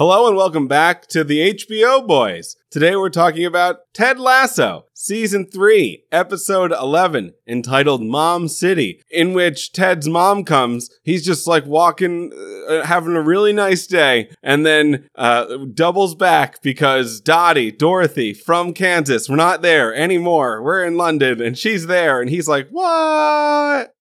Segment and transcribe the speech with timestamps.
[0.00, 2.56] Hello and welcome back to the HBO Boys.
[2.70, 9.72] Today we're talking about Ted Lasso, Season 3, Episode 11, entitled Mom City, in which
[9.72, 10.88] Ted's mom comes.
[11.02, 12.32] He's just like walking,
[12.66, 18.72] uh, having a really nice day, and then uh, doubles back because Dottie, Dorothy from
[18.72, 20.62] Kansas, we're not there anymore.
[20.62, 23.94] We're in London, and she's there, and he's like, What?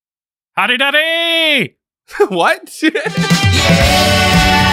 [0.53, 1.75] Howdy daddy!
[2.29, 2.69] what?
[2.83, 4.68] Isn't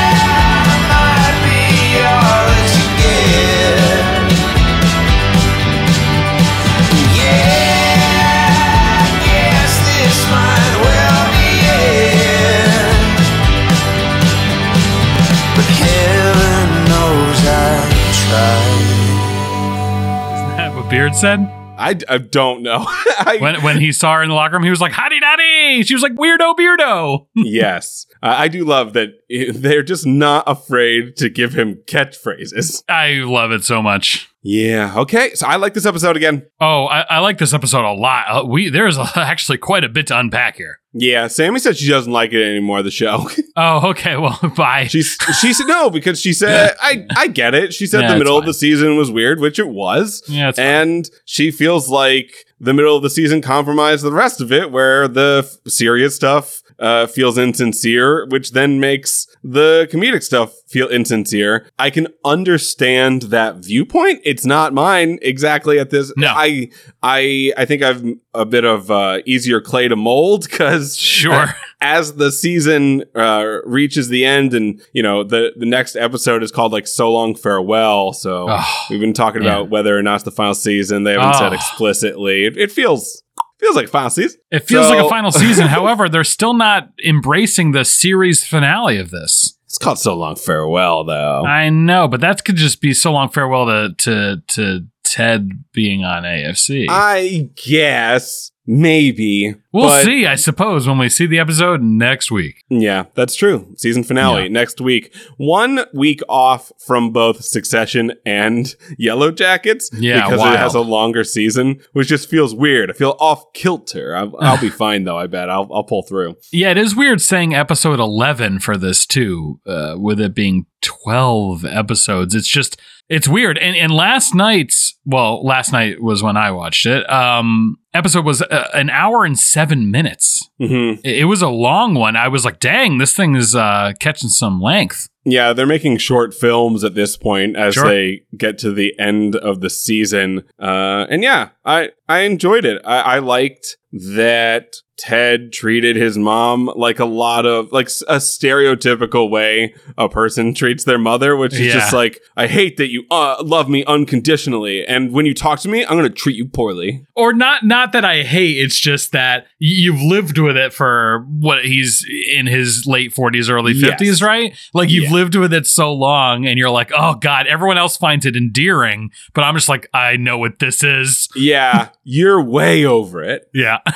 [20.87, 21.41] what Beard said?
[21.79, 22.85] I, I don't know.
[22.87, 25.83] I- When when he saw her in the locker room, he was like, Howdy daddy!
[25.83, 27.27] She was like, Weirdo beardo!
[27.35, 28.07] yes.
[28.23, 32.83] Uh, I do love that they're just not afraid to give him catchphrases.
[32.89, 34.31] I love it so much.
[34.49, 34.93] Yeah.
[34.97, 35.35] Okay.
[35.35, 36.47] So I like this episode again.
[36.61, 38.27] Oh, I, I like this episode a lot.
[38.29, 40.79] Uh, we there's actually quite a bit to unpack here.
[40.93, 41.27] Yeah.
[41.27, 43.29] Sammy said she doesn't like it anymore, the show.
[43.59, 44.17] Oh, okay.
[44.21, 44.87] Well, bye.
[44.87, 47.73] She's she said no because she said I I get it.
[47.73, 50.23] She said Yeah, the middle of the season was weird, which it was.
[50.29, 50.67] yeah, it's fine.
[50.67, 55.09] and she feels like the middle of the season compromised the rest of it, where
[55.09, 61.69] the f- serious stuff uh, feels insincere, which then makes the comedic stuff feel insincere.
[61.79, 64.21] I can understand that viewpoint.
[64.25, 66.13] It's not mine exactly at this.
[66.17, 66.29] No.
[66.29, 66.71] I
[67.03, 71.47] I I think I've a bit of uh, easier clay to mold because sure.
[71.81, 76.51] as the season uh, reaches the end, and you know the the next episode is
[76.53, 78.47] called like "So Long Farewell," so.
[78.51, 79.53] Oh, We've been talking Yeah.
[79.57, 81.05] about whether or not it's the final season.
[81.05, 81.57] They haven't said Oh.
[81.57, 82.45] explicitly.
[82.47, 83.23] It, it feels
[83.59, 84.41] feels like final season.
[84.51, 85.67] it feels like a final season.
[85.69, 89.59] However, they're still not embracing the series finale of this.
[89.65, 91.45] It's called so long farewell though.
[91.45, 96.05] I know, but that could just be so long farewell to to to Ted being
[96.05, 96.87] on AFC.
[96.89, 102.65] I guess maybe we'll but- see, I suppose, when we see the episode next week.
[102.69, 103.73] Yeah, that's true.
[103.77, 104.49] Season finale Yeah.
[104.49, 105.15] next week.
[105.37, 110.55] One week off from both Succession and Yellow Jackets Yeah, because wild.
[110.55, 112.91] it has a longer season, which just feels weird.
[112.91, 114.17] I feel off kilter.
[114.17, 115.19] I'll, I'll be fine though.
[115.19, 116.37] I bet I'll I'll pull through.
[116.53, 121.65] Yeah, it is weird saying episode 11 for this too, uh, with it being 12
[121.65, 122.35] episodes.
[122.35, 123.59] It's just, it's weird.
[123.59, 128.43] And, and last night's, well, last night was when I watched it, um, episode was
[128.43, 130.49] uh, an hour and seven minutes.
[130.59, 132.17] hmm It, it was a long one.
[132.17, 135.09] I was like, dang, this thing is uh, catching some length.
[135.25, 137.89] Yeah, they're making short films at this point as Sure.
[137.89, 140.45] they get to the end of the season.
[140.61, 142.81] Uh, and yeah, I I enjoyed it.
[142.85, 149.29] I, I liked that Ted treated his mom like a lot of like a stereotypical
[149.31, 151.73] way a person treats their mother, which is Yeah.
[151.75, 155.69] just like I hate that you uh, love me unconditionally, and when you talk to
[155.69, 157.05] me, I'm gonna treat you poorly.
[157.15, 158.57] Or not, not that I hate.
[158.59, 162.05] It's just that you've lived with it for what he's
[162.35, 164.01] in his late 40s, early Yes.
[164.01, 164.55] 50s, right?
[164.75, 165.13] Like you've Yeah.
[165.13, 169.11] lived with it so long and you're like, oh God, everyone else finds it endearing.
[169.35, 171.29] But I'm just like, I know what this is.
[171.37, 173.49] Yeah, you're way over it.
[173.55, 173.79] Yeah.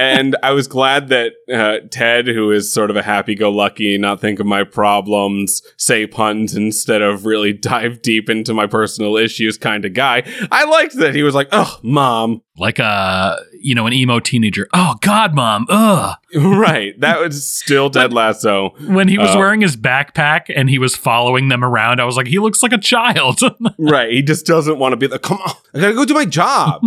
[0.00, 4.40] and I was glad that uh, Ted, who is sort of a happy-go-lucky, not think
[4.40, 9.84] of my problems, say puns instead of really dive deep into my personal issues kind
[9.84, 10.22] of guy.
[10.50, 14.68] I liked that he was like, "Oh, mom." like a, you know, an emo teenager.
[14.74, 15.66] Oh God, mom.
[15.70, 16.16] Ugh.
[16.36, 18.74] right, that was still Ted Lasso.
[18.86, 22.16] When he was Uh, wearing his backpack and he was following them around, I was
[22.16, 23.40] like, he looks like a child.
[23.78, 26.26] right, he just doesn't want to be like, "Come on, I gotta go do my
[26.26, 26.82] job.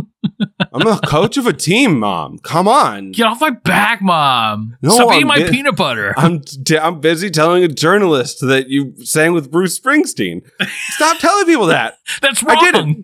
[0.74, 2.40] I'm a coach of a team, mom.
[2.40, 4.78] Come on." Get off my back, mom.
[4.82, 6.14] No, Stop I'm eating my peanut butter.
[6.18, 10.42] I'm t- I'm busy telling a journalist that you sang with Bruce Springsteen.
[10.92, 11.98] Stop telling people that.
[12.22, 12.58] That's wrong.
[12.60, 13.04] I didn't.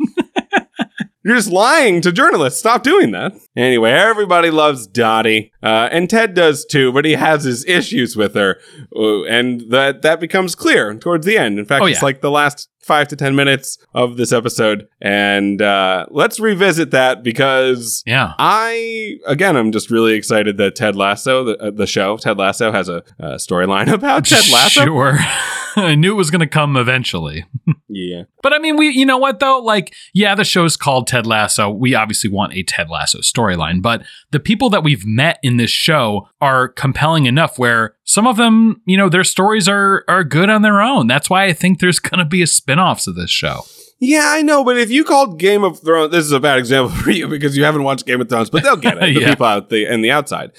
[1.24, 2.60] You're just lying to journalists.
[2.60, 3.34] Stop doing that.
[3.56, 8.36] Anyway, everybody loves Dottie, uh, and Ted does too, but he has his issues with
[8.36, 8.58] her,
[8.94, 11.60] and that that becomes clear towards the end.
[11.60, 15.62] In fact, Oh, it's like the last five to ten minutes of this episode, and
[15.62, 18.34] uh, let's revisit that because Yeah.
[18.40, 22.72] I again, I'm just really excited that Ted Lasso, the, uh, the show, Ted Lasso,
[22.72, 24.86] has a, uh storyline about Ted Lasso.
[24.86, 25.18] Sure.
[25.75, 27.46] I knew it was going to come eventually.
[27.88, 29.60] Yeah, But I mean, we, you know what though?
[29.60, 31.69] Like, yeah, the show's called Ted Lasso.
[31.69, 35.69] We obviously want a Ted Lasso storyline, but the people that we've met in this
[35.72, 40.50] show are compelling enough where some of them, you know, their stories are are good
[40.50, 41.06] on their own.
[41.08, 43.62] That's why I think there's going to be a spin-offs of this show.
[44.02, 46.90] Yeah, I know, but if you called Game of Thrones, this is a bad example
[47.04, 49.02] for you because you haven't watched Game of Thrones, but they'll get it.
[49.14, 49.30] The Yeah.
[49.30, 50.52] people out the and the outside.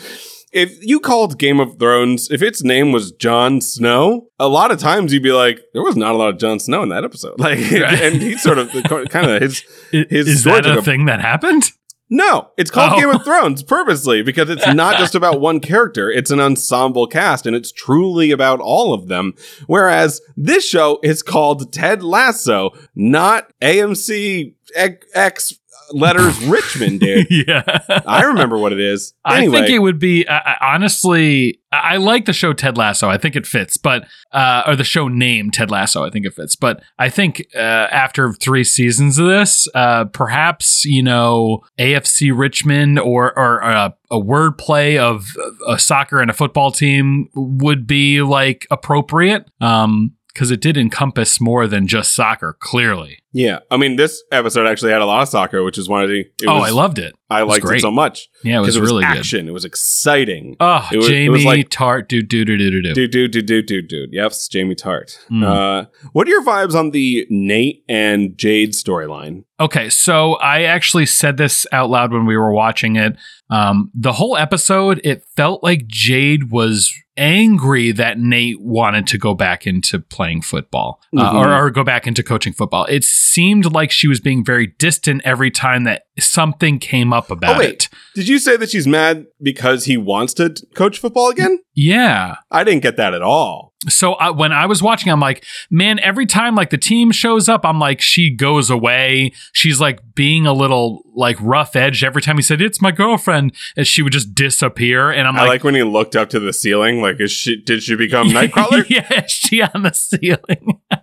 [0.53, 4.79] if you called Game of Thrones, if its name was Jon Snow, a lot of
[4.79, 7.39] times you'd be like, there was not a lot of Jon Snow in that episode.
[7.41, 8.01] Like, Right.
[8.03, 8.69] and he sort of
[9.11, 11.71] kind of his His is that a a- thing that happened?
[12.13, 13.01] No, it's called Oh.
[13.01, 16.11] Game of Thrones purposely because it's not just about one character.
[16.11, 19.35] It's an ensemble cast and it's truly about all of them.
[19.69, 25.60] Whereas this show is called Ted Lasso, not AMC X- X
[25.93, 27.27] letters Richmond, dude.
[27.31, 27.63] yeah.
[28.07, 29.15] I remember what it is.
[29.27, 31.61] Anyway, I think it would be I, I, honestly.
[31.73, 33.09] I I like the show Ted Lasso.
[33.09, 36.05] I think it fits, but uh, or the show name Ted Lasso.
[36.05, 40.85] I think it fits, but I think uh, after three seasons of this, uh, perhaps
[40.85, 45.27] you know AFC Richmond or or uh, a wordplay of
[45.67, 49.49] a soccer and a football team would be like appropriate.
[49.61, 52.57] Um, because it did encompass more than just soccer.
[52.61, 53.19] Clearly.
[53.33, 53.61] yeah.
[53.71, 56.21] I mean, this episode actually had a lot of soccer, which is one of the.
[56.21, 57.15] It oh, was- I loved it.
[57.33, 57.81] I liked it great.
[57.81, 59.19] so much Yeah, it was, it was really good.
[59.19, 59.49] action.
[59.49, 60.57] It was exciting.
[60.59, 62.93] Oh, It was- it Jamie was like- Tartt, do do do do do do.
[62.95, 64.13] Dude, dude, dude, dude, dude, dude.
[64.13, 65.17] Yep, it's Jamie Tartt.
[65.31, 65.45] Mm.
[65.45, 69.45] Uh, what are your vibes on the Nate and Jade storyline?
[69.61, 73.17] Okay, so I actually said this out loud when we were watching it.
[73.51, 79.35] Um, the whole episode, it felt like Jade was angry that Nate wanted to go
[79.35, 81.35] back into playing football uh, Mhm.
[81.35, 82.87] or, or go back into coaching football.
[82.87, 87.57] It seemed like she was being very distant every time that something came up about
[87.57, 87.71] Oh, wait.
[87.85, 87.89] it.
[88.15, 91.59] Did you say that she's mad because he wants to coach football again?
[91.75, 92.37] Yeah.
[92.51, 93.71] I didn't get that at all.
[93.89, 97.49] So I, when I was watching, I'm like, man, every time like the team shows
[97.49, 99.33] up, I'm like, she goes away.
[99.55, 103.55] She's like being a little like rough edged every time he said, it's my girlfriend.
[103.79, 105.11] And she would just disappear.
[105.11, 107.01] And I'm like I like, like when he looked up to the ceiling.
[107.01, 107.57] Like, is she?
[107.63, 108.85] Did she become Nightcrawler?
[108.91, 110.81] yeah, is she on the ceiling.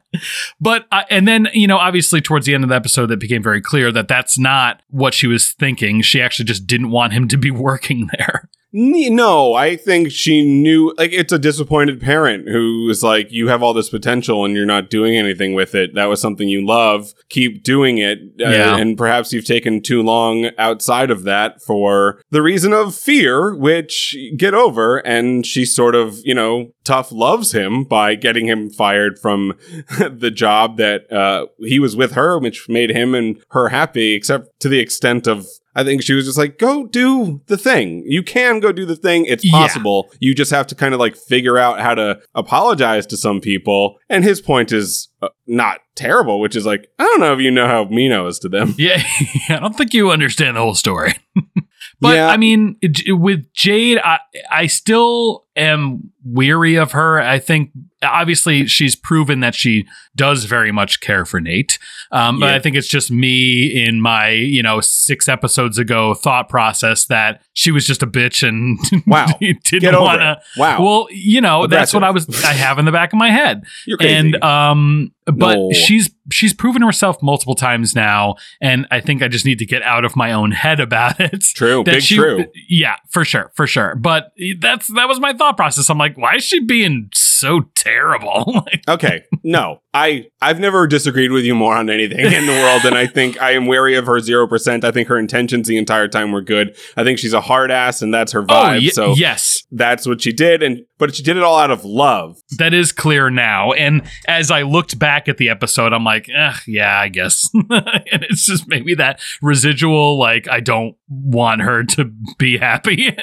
[0.60, 3.44] but uh, and then you know, obviously, towards the end of the episode, that became
[3.44, 6.02] very clear that that's not what she was thinking.
[6.02, 8.50] She actually just didn't want him to be working there.
[8.80, 10.94] No, I think she knew.
[11.00, 14.68] Like, it's a disappointed parent who is like, "You have all this potential, and you're
[14.68, 15.96] not doing anything with it.
[15.96, 17.14] That was something you love.
[17.30, 18.78] Keep doing it." Uh, Yeah.
[18.78, 24.16] And perhaps you've taken too long outside of that for the reason of fear, which
[24.38, 24.98] get over.
[24.98, 29.54] And she sort of, you know, tough loves him by getting him fired from
[30.00, 34.60] the job that uh, he was with her, which made him and her happy, except
[34.60, 35.48] to the extent of.
[35.78, 38.04] I think she was just like, go do the thing.
[38.08, 39.26] You can go do the thing.
[39.26, 39.52] It's Yeah.
[39.52, 40.10] possible.
[40.20, 43.98] You just have to kind of like figure out how to apologize to some people.
[44.10, 47.52] And his point is uh, not terrible, which is like, I don't know if you
[47.52, 48.74] know how Mino is to them.
[48.80, 49.02] Yeah,
[49.50, 51.16] I don't think you understand the whole story.
[52.02, 52.28] but Yeah.
[52.30, 52.78] I mean,
[53.08, 54.18] with Jade, I
[54.50, 57.20] I still am weary of her.
[57.22, 57.70] I think
[58.04, 59.86] obviously she's proven that she
[60.16, 61.80] does very much care for Nate.
[62.12, 62.56] Um, But Yeah.
[62.56, 67.42] I think it's just me in my you know six episodes ago thought process that
[67.54, 68.78] she was just a bitch and
[69.08, 69.28] Wow.
[69.64, 70.40] didn't want to.
[70.58, 70.84] Wow.
[70.84, 72.28] Well, you know, that's what I was.
[72.44, 74.14] I have in the back of my head You're crazy.
[74.16, 75.72] and um but No.
[75.74, 79.82] she's she's proven herself multiple times now and i think i just need to get
[79.82, 81.84] out of my own head about it true.
[81.84, 82.46] Big she- true.
[82.70, 86.36] yeah for sure for sure but that's that was my thought process i'm like why
[86.36, 89.24] is she being so terrible Okay.
[89.44, 93.06] No, I I've never disagreed with you more on anything in the world, and I
[93.18, 94.84] think I am wary of her zero percent.
[94.86, 96.76] I think her intentions the entire time were good.
[96.96, 98.92] I think she's a hard ass, and that's her oh vibe.
[98.92, 102.38] so yes that's what she did, and but she did it all out of love.
[102.58, 106.28] that is clear now and as i looked back at the episode i'm like
[106.66, 112.12] yeah i guess and it's just maybe that residual like i don't want her to
[112.38, 113.16] be happy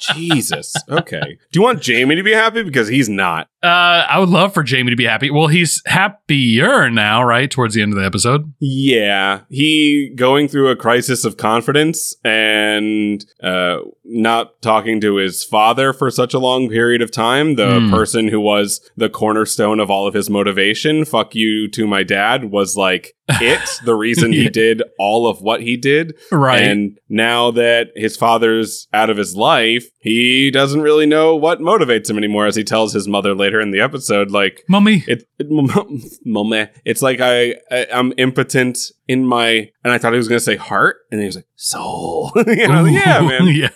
[0.00, 0.74] Jesus.
[0.88, 1.20] Okay.
[1.52, 3.48] Do you want Jamie to be happy because he's not?
[3.62, 5.30] Uh, I would love for Jamie to be happy.
[5.30, 7.50] Well, he's happier now, right?
[7.50, 8.52] Towards the end of the episode.
[8.58, 15.92] Yeah, he going through a crisis of confidence and uh, not talking to his father
[15.92, 17.56] for such a long period of time.
[17.56, 17.90] The Hmm.
[17.90, 22.50] person who was the cornerstone of all of his motivation, fuck you to my dad,
[22.50, 26.16] was like it, the reason he did all of what he did.
[26.30, 26.62] Right.
[26.62, 32.08] And now that his father's out of his life, he doesn't really know what motivates
[32.08, 35.04] him anymore, as he tells his mother later in the episode, like, Mummy.
[35.06, 35.46] it, it
[36.84, 40.56] it's like I, I I'm impotent in my and I thought he was gonna say
[40.56, 42.32] heart and he was like soul.
[42.50, 43.46] You know, yeah, man.
[43.48, 43.68] yeah.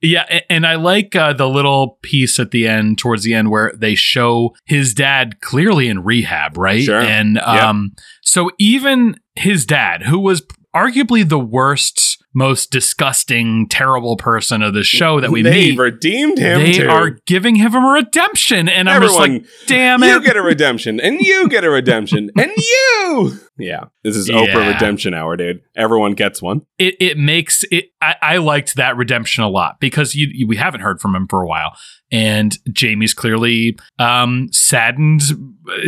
[0.00, 0.40] Yeah.
[0.48, 3.94] And I like uh, the little piece at the end, towards the end, where they
[3.94, 6.82] show his dad clearly in rehab, right?
[6.82, 7.00] Sure.
[7.00, 10.42] And um, so even his dad, who was
[10.74, 15.78] arguably the worst, most disgusting, terrible person of the show that we they meet.
[15.78, 16.60] redeemed him.
[16.60, 16.88] They too.
[16.88, 20.08] are giving him a redemption, and I'm just like, damn it!
[20.08, 23.38] you get a redemption, and you get a redemption, and you.
[23.56, 24.72] Yeah, this is Oprah Yeah.
[24.72, 25.60] redemption hour, dude.
[25.76, 26.62] Everyone gets one.
[26.78, 27.86] it it makes it.
[28.02, 31.26] I, I liked that redemption a lot because you, you- we haven't heard from him
[31.28, 31.76] for a while,
[32.10, 35.22] and Jamie's clearly um, saddened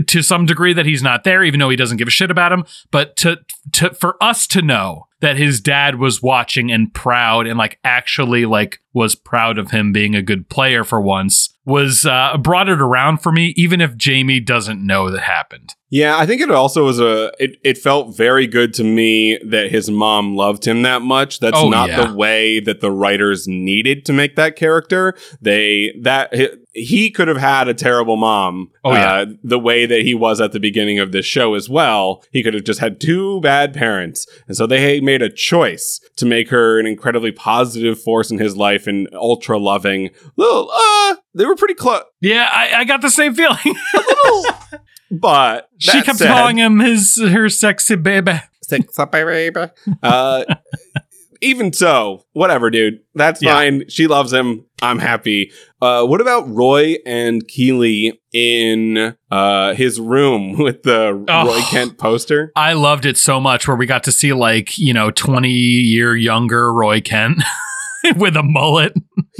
[0.06, 2.52] to some degree that he's not there, even though he doesn't give a shit about
[2.52, 2.64] him.
[2.90, 3.38] But to
[3.72, 8.44] to for us to know that his dad was watching and proud and like actually
[8.44, 12.80] like was proud of him being a good player for once was uh, brought it
[12.80, 15.74] around for me, even if Jamie doesn't know that happened.
[15.90, 17.32] Yeah, I think it also was a.
[17.42, 21.40] It, it felt very good to me that his mom loved him that much.
[21.40, 22.06] That's Oh, not yeah.
[22.06, 25.14] the way that the writers needed to make that character.
[25.40, 26.32] They that
[26.76, 28.70] he, he could have had a terrible mom.
[28.84, 29.12] Oh, yeah.
[29.12, 32.22] uh, the way that he was at the beginning of this show as well.
[32.32, 36.26] He could have just had two bad parents, and so they made a choice to
[36.26, 40.10] make her an incredibly positive force in his life and ultra loving.
[40.36, 43.56] Little, uh, they were pretty close, Yeah, I, I got the same feeling.
[45.10, 48.40] but she that kept said- calling him his her sexy baby.
[48.62, 49.66] Sexy baby.
[50.02, 50.44] Uh,
[51.40, 53.00] even so, whatever, dude.
[53.14, 53.54] That's Yeah.
[53.54, 53.84] fine.
[53.88, 54.64] She loves him.
[54.82, 55.52] I'm happy.
[55.80, 61.46] Uh, what about Roy and Keeley in uh, his room with the Oh.
[61.46, 62.52] Roy Kent poster?
[62.56, 66.14] I loved it so much where we got to see like, you know, 20 year
[66.16, 67.42] younger Roy Kent
[68.16, 68.92] with a mullet.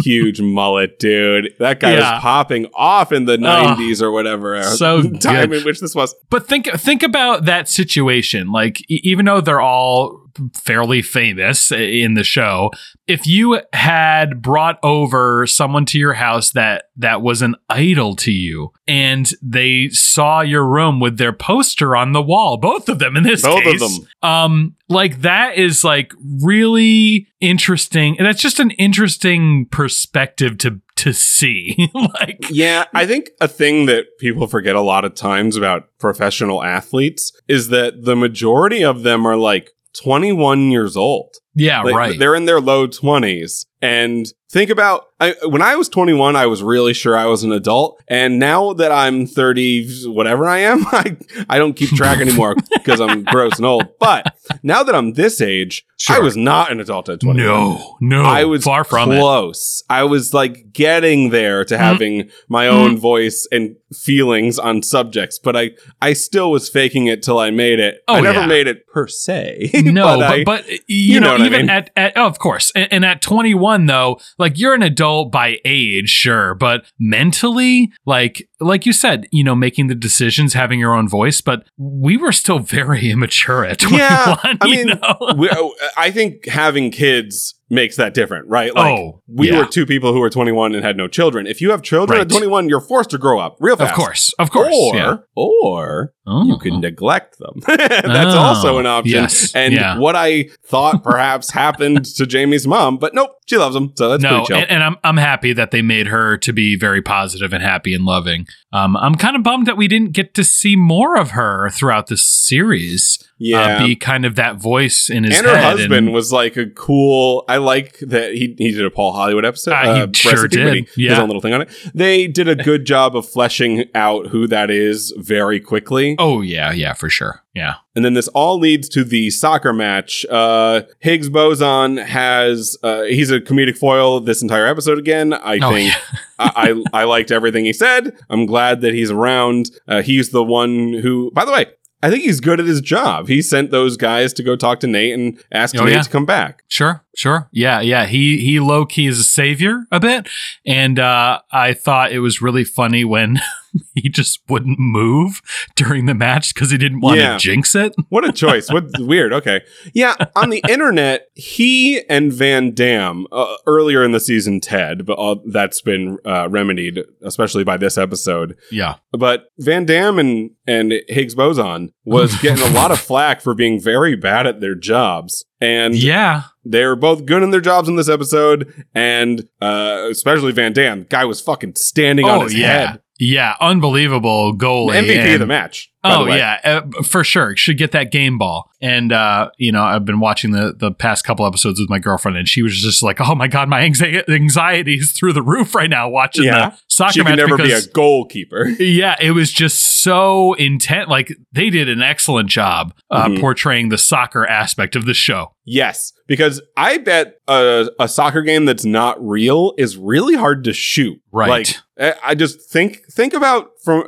[0.03, 1.53] Huge mullet, dude.
[1.59, 2.15] That guy Yeah.
[2.15, 5.59] was popping off in the 90s or whatever uh, so time good.
[5.61, 6.15] in which this was.
[6.31, 8.51] But think think about that situation.
[8.53, 10.23] Like e- even though they're all
[10.55, 12.71] fairly famous in the show,
[13.07, 18.33] if you had brought over someone to your house that that was an idol to
[18.33, 23.17] you and they saw your room with their poster on the wall, both of them
[23.17, 23.81] in this Both of case.
[23.99, 24.09] them.
[24.23, 28.17] Um like that is like really interesting.
[28.19, 31.91] And that's just an interesting perspective to to see.
[31.95, 36.65] like Yeah, I think a thing that people forget a lot of times about professional
[36.65, 39.73] athletes is that the majority of them are like
[40.03, 41.35] 21 years old.
[41.57, 42.19] Yeah, Like, right.
[42.19, 43.65] They're in their low 20s.
[43.83, 47.53] And think about I, when I was 21, I was really sure I was an
[47.53, 48.03] adult.
[48.07, 51.17] And now that I'm 30, whatever I am, I,
[51.49, 53.99] I don't keep track anymore because I'm gross and old.
[53.99, 57.47] But now that I'm this age, I was not an adult at 21.
[57.47, 58.23] No, no.
[58.23, 59.19] I was far from it.
[59.19, 59.83] close.
[59.89, 61.83] I was like getting there to mm-hmm.
[61.83, 63.01] having my own mm-hmm.
[63.01, 65.71] voice and feelings on subjects, but I
[66.03, 68.03] I still was faking it till I made it.
[68.07, 68.47] I Oh, never yeah.
[68.47, 69.71] made it per se.
[69.87, 71.77] No, but, I- but, you, know know, what I even mean.
[71.77, 75.59] at, at oh, of course, and, and at 21 though, like you're an adult by
[75.65, 80.95] age, sure, but mentally, like like you said, you know, making the decisions, having your
[80.95, 84.01] own voice, but we were still very immature at 21.
[84.01, 85.01] Yeah, I mean,
[85.37, 85.51] we,
[85.97, 88.75] I think having kids makes that different, right?
[88.75, 89.59] Like Oh, we yeah.
[89.59, 91.47] were two people who were 21 and had no children.
[91.47, 93.91] If you have children at 21, you're forced to grow up real fast.
[93.91, 95.17] of course, of course, or yeah.
[95.35, 96.45] or Oh.
[96.45, 96.79] you can oh.
[96.81, 97.61] neglect them.
[97.67, 99.13] That's Oh, also an option.
[99.13, 99.97] yes, And yeah.
[99.97, 104.23] what I thought perhaps happened to Jamie's mom, but nope, she loves him, so that's
[104.25, 104.57] no, pretty chill.
[104.59, 107.95] and, and I'm I'm happy that they made her to be very positive and happy
[107.95, 108.47] and loving.
[108.77, 112.09] Um, I'm kind of bummed that we didn't get to see more of her throughout
[112.09, 113.19] the series.
[113.39, 113.77] yeah.
[113.77, 115.45] uh, be kind of that voice in his head.
[115.47, 117.45] and her husband was like a cool.
[117.49, 119.73] I like that he he did a Paul Hollywood episode.
[119.75, 120.89] Ah, he sure did.
[120.95, 121.69] he- His own little thing on it.
[121.95, 126.17] They did a good job of fleshing out who that is very quickly.
[126.19, 127.43] oh yeah, yeah, for sure.
[127.57, 127.75] Yeah.
[127.95, 130.27] And then this all leads to the soccer match.
[130.31, 135.33] Uh, Higgs boson has uh, he's a comedic foil this entire episode again.
[135.33, 135.93] I Oh, think
[136.39, 138.15] I, I I liked everything he said.
[138.31, 139.71] I'm glad that he's around.
[139.89, 141.67] Uh, he's the one who, by the way,
[142.03, 143.27] I think he's good at his job.
[143.27, 146.03] He sent those guys to go talk to Nate and ask Oh, Nate yeah.
[146.03, 146.63] to come back.
[146.69, 147.49] Sure, sure.
[147.53, 148.05] Yeah, yeah.
[148.05, 150.29] He he low key is a savior a bit.
[150.67, 153.39] And uh I thought it was really funny when
[153.97, 155.41] he just wouldn't move
[155.75, 157.37] during the match because he didn't want to Yeah.
[157.39, 157.95] jinx it.
[158.09, 158.71] What a choice.
[158.71, 159.33] what weird.
[159.33, 159.63] Okay.
[159.93, 165.15] Yeah, on the internet, he and Van Dam uh, earlier in the season Ted, but
[165.19, 168.57] all, that's been uh, remedied especially by this episode.
[168.71, 168.97] Yeah.
[169.13, 173.81] But Van Dam and and Higgs boson was getting a lot of flack for being
[173.81, 175.45] very bad at their jobs.
[175.61, 176.43] And Yeah.
[176.65, 181.07] they were both good in their jobs in this episode, and uh, especially Van Dam.
[181.09, 182.67] Guy was fucking standing on Oh his yeah.
[182.93, 183.01] head.
[183.19, 183.55] Yeah.
[183.61, 184.91] Unbelievable goal.
[184.91, 185.93] MVP of the match.
[186.13, 187.57] Oh yeah, uh, for sure.
[187.57, 188.71] Should get that game ball.
[188.83, 192.37] And uh, you know, I've been watching the the past couple episodes with my girlfriend,
[192.37, 195.75] and she was just like, "Oh my god, my anxi- anxiety is through the roof
[195.75, 196.71] right now watching Yeah.
[196.71, 198.67] the soccer She match." never be a goalkeeper.
[198.79, 201.09] yeah, it was just so intent.
[201.09, 203.41] Like they did an excellent job uh, Mhm.
[203.41, 205.53] portraying the soccer aspect of the show.
[205.65, 210.73] Yes, because I bet a, a soccer game that's not real is really hard to
[210.73, 211.21] shoot.
[211.33, 211.49] Right.
[211.49, 214.05] Like I I just think think about from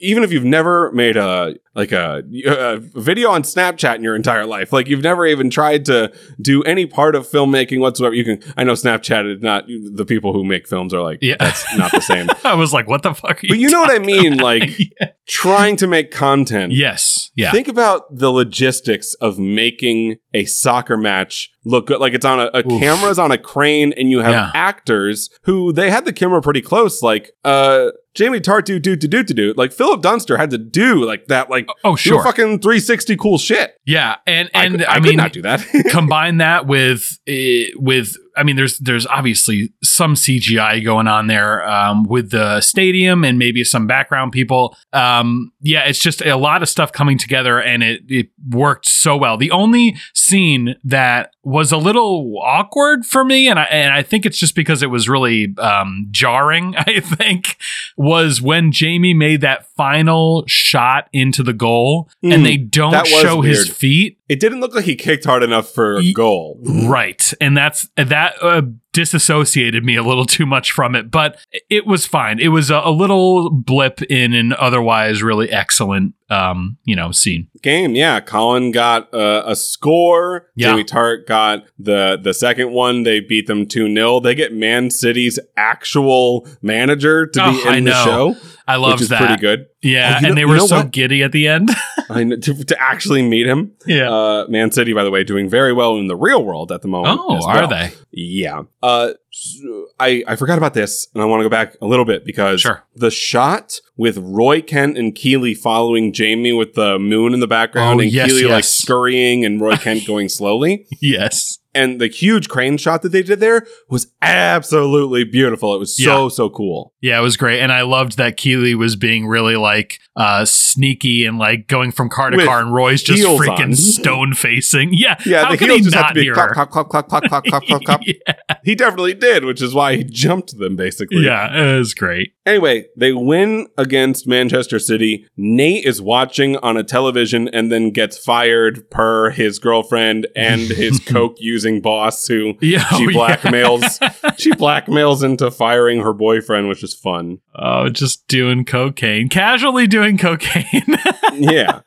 [0.00, 4.46] even if you've never made a like a, a video on Snapchat in your entire
[4.46, 8.14] life, like you've never even tried to do any part of filmmaking whatsoever.
[8.14, 8.52] You can.
[8.56, 11.36] I know Snapchat is not the people who make films are like Yeah.
[11.40, 12.28] that's not the same.
[12.44, 14.44] I was like, "What the fuck?" Are you but you know what I mean, about?
[14.44, 15.10] like Yeah.
[15.26, 16.72] trying to make content.
[16.72, 21.98] yes, yeah, Think about the logistics of making a soccer match look good.
[22.00, 24.50] Like it's on a, a camera's on a crane, and you have Yeah.
[24.54, 27.02] actors who they had the camera pretty close.
[27.02, 29.54] Like uh, Jamie Tartu do do do do do.
[29.56, 31.50] Like Philip Dunster had to do like that.
[31.50, 33.76] Like oh do sure, fucking 360 cool shit.
[33.84, 35.64] yeah, and I and could, I, I could mean, not do that.
[35.90, 41.68] combine that with uh, with I mean there's there's obviously some CGI going on there
[41.68, 44.76] um, with the stadium and maybe some background people.
[44.92, 49.16] Um, yeah, it's just a lot of stuff coming together and it it worked so
[49.16, 49.36] well.
[49.36, 54.24] The only scene that was a little awkward for me and I and I think
[54.26, 57.56] it's just because it was really um, jarring, I think,
[57.96, 63.40] was when Jamie made that final shot into the goal Mm, and they don't show
[63.40, 66.58] his feet it didn't look like he kicked hard enough for a goal.
[66.86, 67.32] Right.
[67.40, 68.62] And that's that uh,
[68.92, 71.38] disassociated me a little too much from it, but
[71.68, 72.38] it was fine.
[72.40, 77.48] It was a, a little blip in an otherwise really excellent um, you know, scene.
[77.62, 78.18] Game, yeah.
[78.20, 80.48] Colin got uh, a score.
[80.56, 80.70] Yeah.
[80.70, 83.02] Jamie Tartt got the the second one.
[83.02, 84.20] They beat them 2 0.
[84.20, 88.04] They get Man City's actual manager to be Oh, I in the know.
[88.04, 89.18] show, I love which is that.
[89.18, 89.66] pretty good.
[89.82, 90.90] Yeah, Oh, you know- and they were so what?
[90.90, 91.70] giddy at the end.
[92.10, 93.72] I know, to, to actually meet him.
[93.86, 94.10] yeah.
[94.10, 96.88] Uh, Man City, by the way, doing very well in the real world at the
[96.88, 97.18] moment.
[97.22, 97.92] oh, as are they?
[98.10, 98.62] Yeah.
[98.82, 102.04] Uh, so I, I forgot about this, and I want to go back a little
[102.04, 102.82] bit because Sure.
[102.94, 108.00] the shot with Roy Kent and Keeley following Jamie with the moon in the background
[108.00, 110.86] Oh, and yes, Keeley like scurrying and Roy Kent going slowly.
[111.00, 111.58] Yes.
[111.74, 115.74] And the huge crane shot that they did there was absolutely beautiful.
[115.74, 116.92] It was so, so cool.
[117.00, 117.60] Yeah, it was great.
[117.60, 122.08] And I loved that Keeley was being really like uh sneaky and like going from
[122.08, 123.74] car to With car and Roy's just freaking on.
[123.74, 124.90] stone facing.
[124.92, 125.16] Yeah.
[125.26, 127.08] Yeah, How the could heels he just have not to be clop, clop, clop, clop,
[127.08, 128.00] clop, clop, clop, clop, clop.
[128.06, 128.34] yeah.
[128.64, 131.24] He definitely did, which is why he jumped them basically.
[131.24, 132.32] yeah, it was great.
[132.46, 135.26] Anyway, they win against Manchester City.
[135.36, 141.00] Nate is watching on a television and then gets fired per his girlfriend and his
[141.06, 143.36] coke using boss who Yeah, she oh, yeah.
[143.36, 147.38] blackmails she blackmails into firing her boyfriend, which is fun.
[147.54, 150.64] Oh, just doing cocaine, casually doing cocaine.
[151.36, 151.80] Yeah.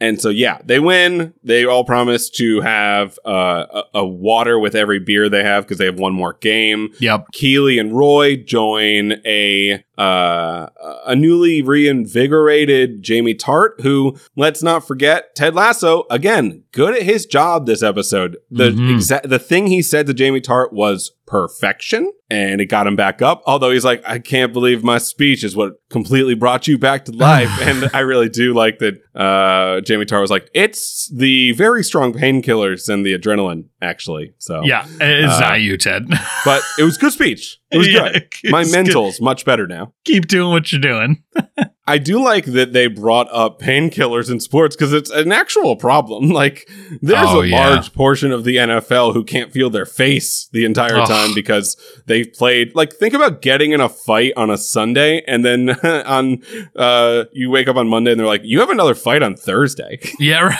[0.00, 1.34] And so yeah, they win.
[1.42, 5.76] They all promise to have uh, a, a water with every beer they have because
[5.76, 6.92] they have one more game.
[6.98, 7.26] yep.
[7.32, 10.66] Keeley and Roy join a uh,
[11.06, 17.26] a newly reinvigorated Jamie Tartt, who let's not forget Ted Lasso again, good at his
[17.26, 18.36] job this episode.
[18.50, 18.96] The Mhm.
[18.96, 23.20] exa- the thing he said to Jamie Tartt was perfection, and it got him back
[23.20, 23.42] up.
[23.46, 27.12] Although he's like, I can't believe my speech is what completely brought you back to
[27.12, 28.94] life, and I really do like that.
[29.14, 34.34] Uh, Jamie Tartt was like, it's the very strong painkillers and the adrenaline, actually.
[34.38, 36.06] So Yeah, it's Uh, not you, Ted.
[36.44, 37.58] but it was good speech.
[37.70, 38.28] It was Yeah, good.
[38.50, 38.72] My good.
[38.72, 39.92] mental's much better now.
[40.04, 41.22] Keep doing what you're doing.
[41.88, 46.30] I do like that they brought up painkillers in sports because it's an actual problem.
[46.30, 46.68] Like,
[47.00, 47.68] there's Oh, a yeah.
[47.68, 51.08] large portion of the NFL who can't feel their face the entire Ugh.
[51.08, 52.74] time because they've played.
[52.74, 56.42] Like, think about getting in a fight on a Sunday and then on,
[56.74, 60.00] uh, you wake up on Monday and they're like, you have another fight on Thursday.
[60.18, 60.58] Yeah, right.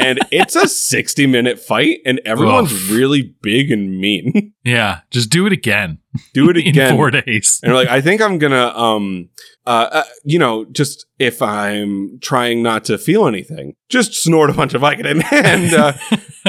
[0.00, 2.90] And it's a 60 minute fight and everyone's Oof.
[2.90, 4.52] really big and mean.
[4.62, 5.99] Yeah, just do it again.
[6.34, 6.90] Do it again.
[6.92, 7.60] in four days.
[7.62, 9.28] and like, I think I'm gonna, um,
[9.66, 14.54] uh, uh, you know, just if I'm trying not to feel anything, just snort a
[14.54, 15.22] bunch of Vicodin.
[15.32, 15.92] And uh,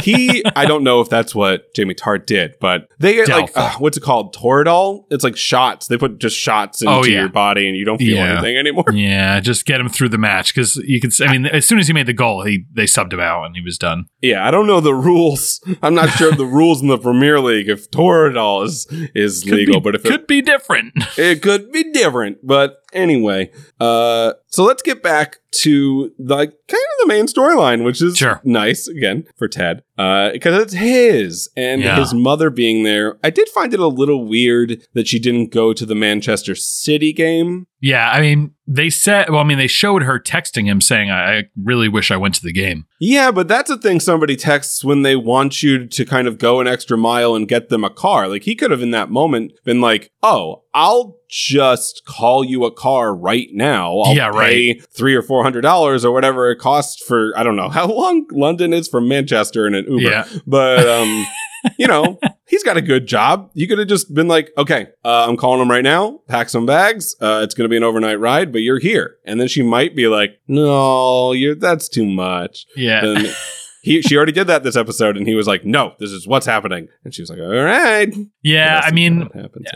[0.02, 3.74] he, I don't know if that's what Jamie Tartt did, but they get like, uh,
[3.80, 5.06] what's it called, Toradol?
[5.12, 5.88] It's like shots.
[5.88, 7.19] They put just shots into Oh, yeah.
[7.21, 8.34] your body, and you don't feel Yeah.
[8.34, 8.86] anything anymore.
[8.93, 11.12] yeah, just get him through the match because you could.
[11.21, 13.56] I mean, as soon as he made the goal, he they subbed him out and
[13.56, 14.06] he was done.
[14.21, 15.60] Yeah, I don't know the rules.
[15.84, 19.79] I'm not sure of the rules in the Premier League if Toradol is is legal,
[19.79, 20.93] be, but if it, could be different.
[21.17, 22.45] it could be different.
[22.45, 28.01] But Anyway, uh, so let's get back to the kind of the main storyline, which
[28.01, 28.39] is Sure.
[28.43, 31.99] nice again for Ted, uh, because it's his and Yeah.
[31.99, 33.17] his mother being there.
[33.23, 37.12] I did find it a little weird that she didn't go to the Manchester City
[37.12, 37.67] game.
[37.82, 41.38] Yeah, I mean, they said, well, I mean, they showed her texting him saying, I,
[41.39, 42.86] I really wish I went to the game.
[42.99, 46.60] Yeah, but that's a thing somebody texts when they want you to kind of go
[46.62, 48.27] an extra mile and get them a car.
[48.27, 52.72] Like he could have in that moment been like, "Oh, I'll just call you a
[52.72, 53.98] car right now.
[54.00, 57.56] I'll Yeah, pay three or four hundred dollars or whatever it costs for I don't
[57.56, 60.02] know how long London is from Manchester in an Uber.
[60.10, 60.28] Yeah.
[60.46, 61.26] But um,
[61.78, 63.50] you know, he's got a good job.
[63.54, 66.20] You could have just been like, okay, uh, I'm calling him right now.
[66.28, 67.15] Pack some bags.
[67.22, 69.17] Uh, it's going to be an overnight ride, but you're here.
[69.26, 72.65] And then she might be like, no, you're that's too much.
[72.76, 73.06] Yeah.
[73.06, 73.36] And
[73.82, 76.46] he, she already did that this episode, and he was like, no, this is what's
[76.46, 76.88] happening.
[77.04, 78.13] And she was like, all right.
[78.44, 79.30] yeah, I mean.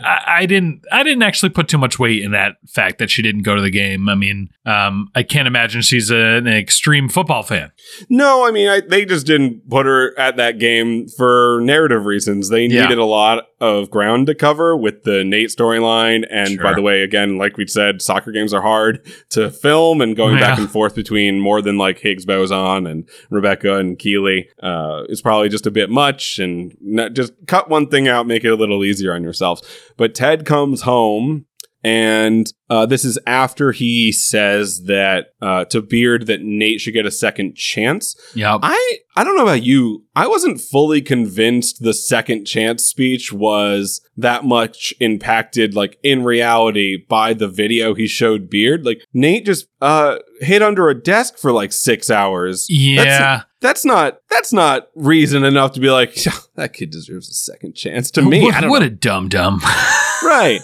[0.04, 0.84] I, I didn't.
[0.92, 3.62] I didn't actually put too much weight in that fact that she didn't go to
[3.62, 4.08] the game.
[4.08, 7.72] I mean, um, I can't imagine she's a, an extreme football fan.
[8.08, 12.48] No, I mean, I, they just didn't put her at that game for narrative reasons.
[12.48, 12.82] They Yeah.
[12.82, 16.26] needed a lot of ground to cover with the Nate storyline.
[16.30, 20.14] And by the way, again, like we said, soccer games are hard to film and
[20.14, 25.02] going back and forth between more than like Higgs boson and Rebecca and Keeley uh,
[25.08, 26.38] is probably just a bit much.
[26.38, 29.62] And not, just cut one thing out, make it a little easier on yourselves.
[29.96, 31.46] But Ted comes home.
[31.84, 37.06] And uh, this is after he says that uh, to Beard that Nate should get
[37.06, 38.16] a second chance.
[38.34, 40.04] Yeah, I I don't know about you.
[40.16, 46.96] I wasn't fully convinced the second chance speech was that much impacted like in reality
[47.08, 48.84] by the video he showed Beard.
[48.84, 52.66] Like Nate just uh hid under a desk for like 6 hours.
[52.68, 53.04] yeah.
[53.04, 53.46] That's
[53.84, 56.14] not that's not reason enough to be like
[56.54, 58.42] that kid deserves a second chance to me.
[58.44, 59.60] what I don't what a dumb dumb.
[60.22, 60.60] right.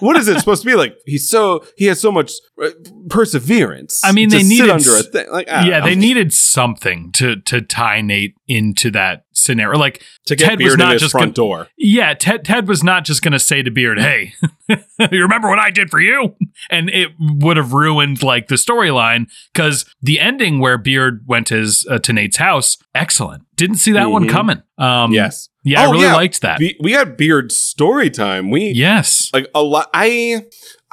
[0.00, 0.96] What is it supposed to be like?
[1.06, 2.32] He's so he has so much
[2.62, 2.70] uh,
[3.08, 4.00] perseverance.
[4.04, 5.26] I mean, to they sit needed under a thing.
[5.30, 5.86] Like yeah, know.
[5.86, 9.78] they needed something to to tie Nate into that scenario.
[9.78, 11.68] Like, to get Ted was not just front gonna- door.
[11.76, 14.34] yeah, Ted Ted was not just going to say to Beard, "Hey,
[14.68, 16.34] you remember what I did for you?"
[16.70, 21.56] And it would have ruined like the storyline because the ending where Beard went to
[21.56, 23.44] his uh, to Nate's house, excellent.
[23.56, 24.30] Didn't see that one Mhm.
[24.30, 24.62] coming.
[24.78, 25.48] Um, yes.
[25.64, 26.14] yeah, I Oh, really yeah.
[26.14, 26.58] liked that.
[26.58, 28.50] Be- we had Beard story time.
[28.50, 29.88] We yes, like a lot.
[29.94, 30.44] I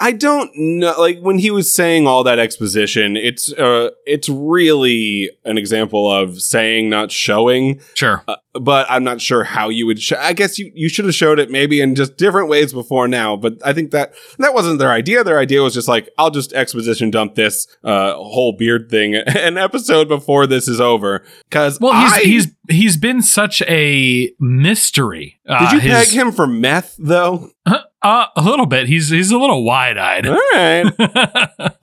[0.04, 0.96] I don't know.
[1.00, 6.42] Like when he was saying all that exposition, it's uh, it's really an example of
[6.42, 7.80] saying not showing.
[7.94, 8.24] sure.
[8.28, 10.02] Uh, but I'm not sure how you would.
[10.02, 13.08] Sh- I guess you you should have showed it maybe in just different ways before
[13.08, 13.36] now.
[13.38, 15.24] But I think that that wasn't their idea.
[15.24, 19.58] Their idea was just like I'll just exposition dump this uh, whole beard thing an
[19.58, 21.24] episode before this is over.
[21.50, 25.40] Because Well, he's I- he's he's been such a mystery.
[25.48, 27.52] Did Uh, you his- peg him for meth though?
[28.04, 28.88] Uh, a little bit.
[28.88, 30.26] He's he's a little wide eyed.
[30.28, 30.86] All right.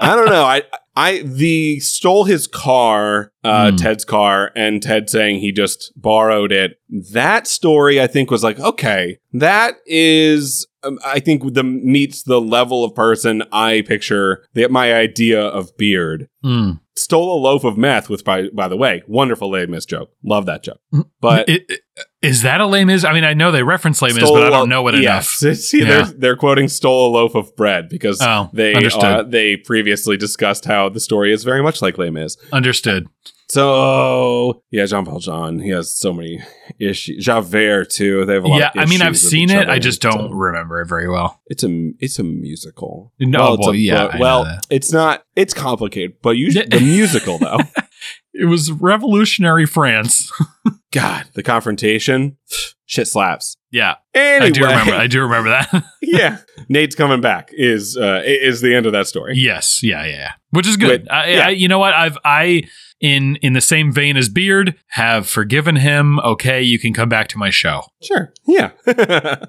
[0.00, 0.44] I don't know.
[0.44, 0.62] I
[0.96, 3.76] I the stole his car, uh, Hmm.
[3.76, 6.72] Ted's car, and Ted saying he just borrowed it.
[7.12, 9.18] That story, I think, was like okay.
[9.32, 14.92] That is, um, I think, the meets the level of person I picture the, my
[14.94, 16.28] idea of beard.
[16.44, 16.80] Mm.
[16.96, 20.10] Stole a loaf of meth, with by by the way, wonderful Les Mis joke.
[20.24, 20.80] Love that joke.
[21.20, 21.80] But It- it-
[22.22, 23.04] is that a Les Mis?
[23.04, 25.40] I mean, I know they reference lame Stole but I don't know it enough.
[25.42, 25.60] yes.
[25.68, 25.84] See, Yeah.
[25.84, 29.04] they're, they're quoting "stole a loaf of bread" because Oh, they understood.
[29.04, 32.36] uh, they previously discussed how the story is very much like Les Mis.
[32.52, 33.06] Understood.
[33.50, 36.42] So yeah, Jean Valjean, he has so many
[36.78, 37.24] issues.
[37.24, 38.26] Javert too.
[38.26, 38.60] They have a lot.
[38.60, 39.70] Yeah, I mean, I've seen it.
[39.70, 41.40] I just don't uh, remember it very well.
[41.46, 43.12] It's a it's a musical.
[43.18, 44.14] No, well, it's a yeah, book.
[44.14, 45.24] I know well, it's not.
[45.34, 46.64] It's complicated, but you Yeah.
[46.70, 47.58] the musical though.
[48.34, 50.30] It was revolutionary France.
[50.92, 52.36] God, the confrontation,
[52.86, 53.56] shit slaps.
[53.70, 54.92] yeah, Anyway, I do remember.
[54.94, 55.84] I do remember that.
[56.02, 56.38] yeah,
[56.68, 59.34] Nate's coming back is uh, is the end of that story.
[59.36, 60.32] yes, yeah, yeah, yeah.
[60.50, 61.06] Which is good.
[61.10, 61.46] I, Yeah.
[61.46, 61.92] I, you know what?
[61.94, 62.62] I've I
[63.00, 66.18] in in the same vein as Beard have forgiven him.
[66.20, 67.82] Okay, you can come back to my show.
[68.02, 68.32] Sure.
[68.46, 68.70] Yeah.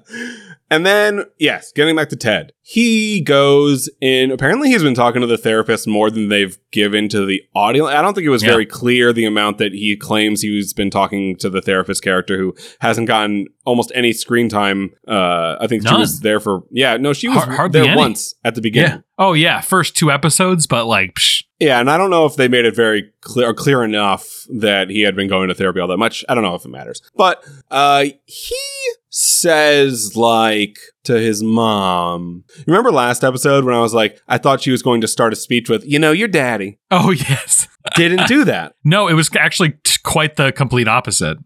[0.70, 2.52] and then, yes, getting back to Ted.
[2.62, 4.30] He goes in.
[4.30, 7.88] Apparently, he's been talking to the therapist more than they've given to the audience.
[7.88, 8.50] I don't think it was Yeah.
[8.50, 12.54] very clear the amount that he claims he's been talking to the therapist character who
[12.80, 14.90] hasn't gotten almost any screen time.
[15.08, 17.98] Uh, I think she was there for, yeah, no, she was Har- hardly there any.
[17.98, 18.90] once at the beginning.
[18.92, 18.98] Yeah.
[19.18, 22.46] Oh yeah, first two episodes, but like, psh, Yeah, and I don't know if they
[22.48, 25.88] made it very clear or clear enough that he had been going to therapy all
[25.88, 26.24] that much.
[26.28, 27.02] I don't know if it matters.
[27.16, 28.56] But uh he
[29.10, 32.44] says like to his mom.
[32.66, 35.36] Remember last episode when I was like, I thought she was going to start a
[35.36, 36.78] speech with, you know, your daddy.
[36.90, 37.68] Oh yes.
[37.96, 38.74] Didn't do that.
[38.84, 41.38] no, it was actually quite the complete opposite.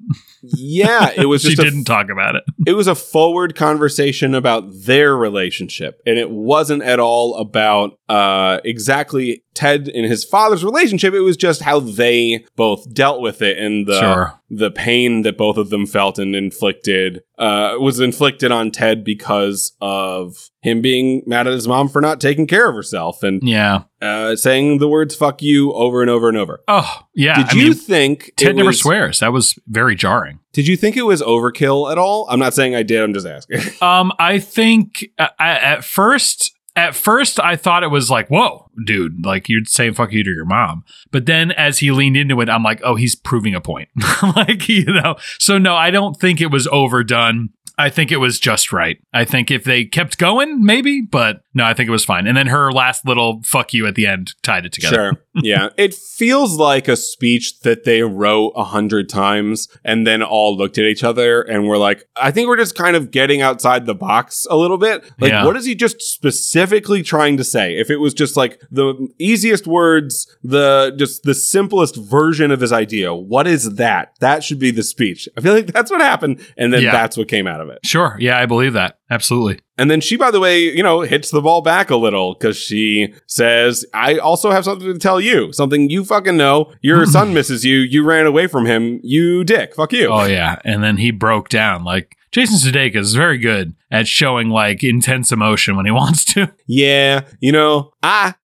[0.43, 2.43] Yeah, it was she didn't talk about it.
[2.67, 8.59] it was a forward conversation about their relationship and it wasn't at all about uh
[8.65, 13.57] exactly ted and his father's relationship it was just how they both dealt with it
[13.57, 14.41] and the Sure.
[14.51, 19.44] the pain that both of them felt and inflicted uh was inflicted on ted because
[19.81, 23.83] of him being mad at his mom for not taking care of herself and Yeah.
[24.01, 27.37] uh saying the words fuck you over and over and over Oh yeah.
[27.37, 29.21] did I you mean, think Ted never was- swears.
[29.21, 30.39] That was very jarring.
[30.53, 33.27] did you think it was overkill at all i'm not saying i did i'm just
[33.27, 38.29] asking Um, I think uh, I, at first, at first, I thought it was like,
[38.29, 40.83] "Whoa, dude!" Like you're saying "fuck you" to your mom.
[41.13, 43.89] But then, as he leaned into it, I'm like, "Oh, he's proving a point."
[44.37, 45.15] like you know.
[45.39, 47.51] So no, I don't think it was overdone.
[47.79, 48.99] I think it was just right.
[49.13, 52.27] I think if they kept going, maybe, but no, I think it was fine.
[52.27, 54.95] And then her last little "fuck you" at the end tied it together.
[54.97, 55.13] Sure.
[55.43, 55.69] yeah.
[55.77, 60.79] It feels like a speech that they wrote a hundred times and then all looked
[60.79, 63.95] at each other and were like, I think we're just kind of getting outside the
[63.95, 65.03] box a little bit.
[65.19, 65.45] Like, Yeah.
[65.45, 67.77] what is he just specifically trying to say?
[67.77, 72.73] If it was just like the easiest words, the just the simplest version of his
[72.73, 74.15] idea, what is that?
[74.21, 75.29] That should be the speech.
[75.37, 76.41] I feel like that's what happened.
[76.57, 76.93] And then Yeah.
[76.93, 77.79] that's what came out of it.
[77.85, 78.17] Sure.
[78.21, 78.99] Yeah, I believe that.
[79.11, 79.61] Absolutely.
[79.77, 82.57] And then she, by the way, you know, hits the ball back a little because
[82.57, 85.53] she says, I also have something to tell you.
[85.53, 86.73] Something you fucking know.
[86.81, 87.79] Your son misses you.
[87.79, 89.01] You ran away from him.
[89.03, 89.75] You dick.
[89.75, 90.09] Fuck you.
[90.09, 91.85] Oh yeah, and then he broke down.
[91.85, 96.53] Like Jason Sudeikis is very good at showing like intense emotion when he wants to.
[96.67, 97.27] Yeah.
[97.41, 98.35] You know, I,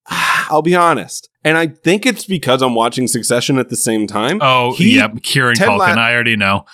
[0.50, 1.28] I'll be honest.
[1.42, 4.40] And I think it's because I'm watching Succession at the same time.
[4.42, 5.78] Oh He- yep, Kieran Ted Culkin.
[5.78, 6.66] La- I already know.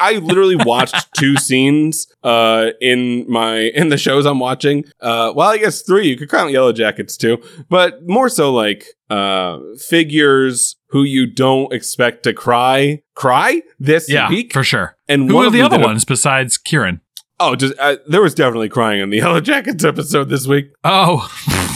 [0.00, 4.84] I literally watched two scenes uh, in my in the shows I'm watching.
[5.00, 6.08] Uh, well, I guess three.
[6.08, 9.58] You could count Yellow Jackets too, but more so like uh,
[9.88, 14.52] figures who you don't expect to cry cry this Yeah, week.
[14.52, 14.96] for sure.
[15.08, 17.00] And Who one are the other did a- ones besides Kieran?
[17.40, 21.26] Oh, just uh, there was definitely crying in the Yellow Jackets episode this week, Oh,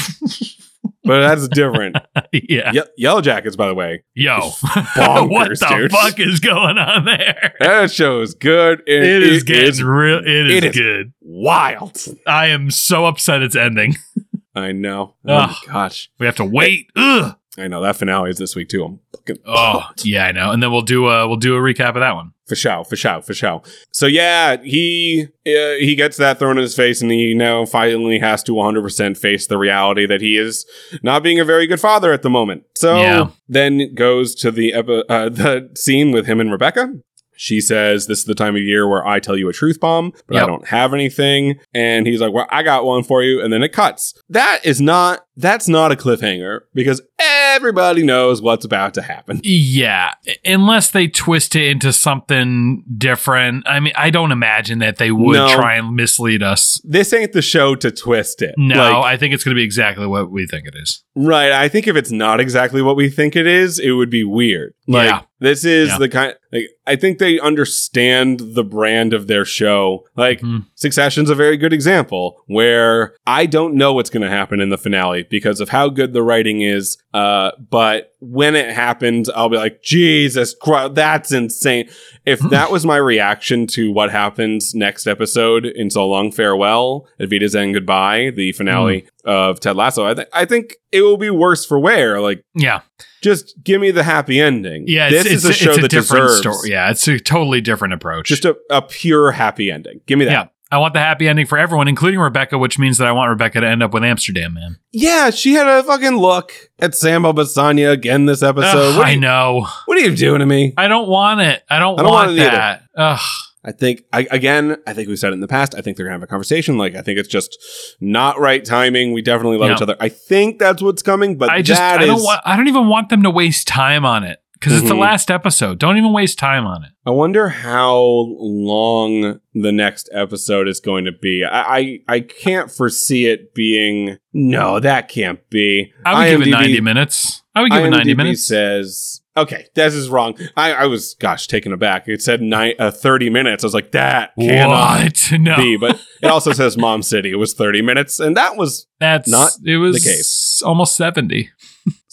[1.05, 1.97] but that's different.
[2.33, 2.73] yeah.
[2.73, 5.91] Ye- Yellow Jackets, by the way, Yo, bonkers, what the dude.
[5.93, 7.55] fuck is going on there?
[7.61, 8.81] that show is good.
[8.87, 10.19] and It is getting is real.
[10.19, 11.13] It is, it is- good.
[11.21, 12.05] wild.
[12.27, 13.95] I am so upset it's ending.
[14.55, 15.15] I know.
[15.27, 16.11] Oh gosh.
[16.19, 16.89] We have to wait.
[16.97, 17.37] Ugh.
[17.57, 18.85] I know that finale is this week too.
[18.85, 20.05] I'm fucking Oh, pumped.
[20.05, 20.51] yeah, I know.
[20.51, 22.33] And then we'll do a we'll do a recap of that one.
[22.49, 23.63] for show, for show, for show.
[23.93, 28.19] So yeah, he uh, he gets that thrown in his face, and he now finally
[28.19, 30.67] has to 100 percent face the reality that he is
[31.03, 32.65] not being a very good father at the moment.
[32.77, 33.29] So Yeah.
[33.49, 36.93] then goes to the epi- uh, the scene with him and Rebecca.
[37.37, 40.13] She says, This is the time of year where I tell you a truth bomb,
[40.29, 41.59] but I don't have anything.
[41.75, 43.41] And he's like, Well, I got one for you.
[43.43, 44.15] And then it cuts.
[44.29, 49.41] That is not, that's not a cliffhanger because everybody knows what's about to happen.
[49.43, 50.13] Yeah,
[50.45, 53.69] unless they twist it into something different.
[53.69, 55.49] I mean, I don't imagine that they would No.
[55.55, 56.81] try and mislead us.
[56.85, 58.55] This ain't the show to twist it.
[58.57, 61.03] No, Like, I think it's going to be exactly what we think it is.
[61.17, 61.53] right.
[61.53, 64.75] I think if it's not exactly what we think it is, it would be weird.
[64.89, 65.21] Like, Yeah.
[65.41, 65.99] this is Yeah.
[65.99, 70.05] the kind, like, I think they understand the brand of their show.
[70.17, 70.67] Like, Mhm.
[70.75, 74.77] Succession's a very good example where I don't know what's going to happen in the
[74.77, 76.99] finale because of how good the writing is.
[77.15, 81.89] Uh, but when it happens, I'll be like, Jesus Christ, that's insane.
[82.27, 87.31] If that was my reaction to what happens next episode in So Long Farewell, Auf
[87.31, 91.65] Wiedersehen Goodbye, the finale of Ted Lasso, I, th- I think it will be worse
[91.65, 92.21] for wear.
[92.21, 92.81] Like, Yeah,
[93.23, 94.87] just give me the happy ending.
[94.89, 95.09] yeah.
[95.09, 96.71] this it's, is a show it's a that different deserves story.
[96.71, 98.27] Yeah, it's a totally different approach.
[98.27, 100.01] just a, a pure happy ending.
[100.07, 100.33] Give me that.
[100.33, 100.47] yeah.
[100.75, 103.61] I want the happy ending for everyone, including Rebecca, which means that I want Rebecca
[103.61, 104.79] to end up with Amsterdam, man.
[104.91, 108.97] Yeah, she had a fucking look at Sam Obisanya again this episode.
[108.97, 109.69] Ugh, I you, know.
[109.87, 110.75] what are you doing to me?
[110.77, 111.63] I don't want it.
[111.71, 112.51] I don't, I don't want, want either.
[112.51, 112.83] that.
[112.97, 113.21] Ugh.
[113.67, 115.75] I think, I, again, I think we said it in the past.
[115.75, 116.77] I think they're going to have a conversation.
[116.77, 117.57] Like, I think it's just
[118.01, 119.13] not right timing.
[119.15, 119.77] We definitely love Yeah.
[119.77, 119.97] each other.
[120.01, 122.69] I think that's what's coming, but I just that I don't is- want I don't
[122.69, 125.01] even want them to waste time on it because it's the Mhm.
[125.01, 125.79] last episode.
[125.79, 126.91] Don't even waste time on it.
[127.07, 127.95] I wonder how
[128.39, 131.45] long the next episode is going to be.
[131.45, 135.93] I, I, I can't foresee it being, no, that can't be.
[136.05, 137.43] I would give it ninety minutes.
[137.55, 138.47] I would give it ninety IMDb minutes.
[138.47, 139.67] says okay.
[139.75, 140.37] This is wrong.
[140.57, 142.09] I, I was gosh taken aback.
[142.09, 143.63] It said ni- uh, thirty minutes.
[143.63, 145.33] I was like that cannot what?
[145.39, 145.77] No, be.
[145.77, 147.31] But it also says Mom City.
[147.31, 150.63] It was thirty minutes, and that was that's not it was the case.
[150.65, 151.51] almost seventy.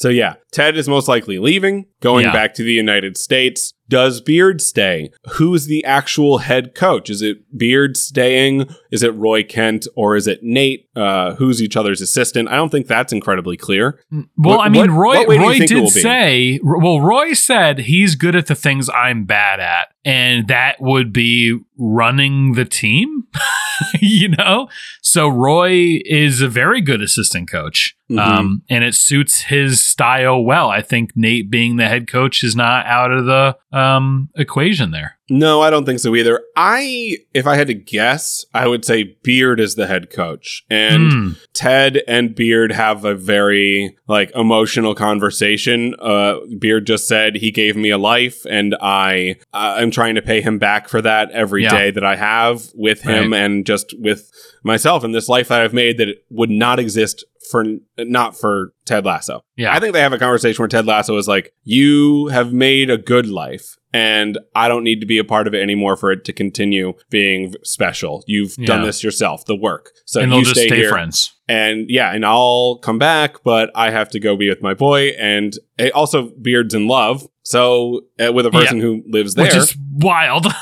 [0.01, 2.33] So yeah, Ted is most likely leaving, going Yeah.
[2.33, 3.73] back to the United States.
[3.87, 5.11] Does Beard stay?
[5.33, 7.09] Who's the actual head coach?
[7.09, 8.67] Is it Beard staying?
[8.89, 10.87] Is it Roy Kent or is it Nate?
[10.95, 12.47] Uh, who's each other's assistant?
[12.49, 13.99] I don't think that's incredibly clear.
[14.09, 14.25] Well,
[14.57, 18.55] What- I mean, Roy what Roy did say, well, Roy said he's good at the
[18.55, 23.25] things I'm bad at, and that would be running the team.
[23.99, 24.69] you know,
[25.01, 28.19] so Roy is a very good assistant coach, Mhm.
[28.19, 30.69] um, and it suits his style well.
[30.69, 35.17] I think Nate being the head coach is not out of the um, equation there.
[35.29, 36.41] No, I don't think so either.
[36.57, 41.11] I, if I had to guess, I would say Beard is the head coach, and
[41.11, 41.29] Hmm.
[41.53, 45.95] Ted and Beard have a very like emotional conversation.
[45.99, 50.21] Uh, Beard just said he gave me a life, and I uh, I'm trying to
[50.21, 51.91] pay him back for that every day Yeah.
[51.91, 54.29] that I have with him and just with
[54.63, 57.65] myself and this life that I've made that it would not exist for
[57.99, 59.43] not for Ted Lasso.
[59.57, 59.75] Yeah.
[59.75, 62.97] I think they have a conversation where Ted Lasso is like, "You have made a
[62.97, 66.23] good life." And I don't need to be a part of it anymore for it
[66.23, 68.23] to continue being special.
[68.25, 69.91] You've done this yourself, the work.
[70.05, 71.33] So and you stay, stay here friends.
[71.49, 75.09] and yeah, and I'll come back, but I have to go be with my boy.
[75.19, 75.53] And
[75.93, 79.47] also, Beard's in love, so uh, with a person who lives there.
[79.47, 80.47] Which is wild.